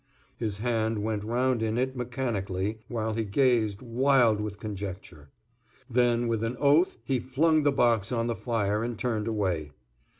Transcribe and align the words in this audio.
His 0.35 0.57
hand 0.57 1.03
went 1.03 1.23
round 1.23 1.61
in 1.61 1.77
it 1.77 1.95
mechanically, 1.95 2.79
while 2.87 3.13
he 3.13 3.23
gazed, 3.23 3.83
wild 3.83 4.41
with 4.41 4.57
conjecture. 4.59 5.29
Then, 5.87 6.27
with 6.27 6.43
an 6.43 6.57
oath 6.57 6.97
he 7.03 7.19
flung 7.19 7.61
the 7.61 7.71
box 7.71 8.11
on 8.11 8.25
the 8.25 8.33
fire 8.35 8.83
and 8.83 8.97
turned 8.97 9.27
away. 9.27 9.73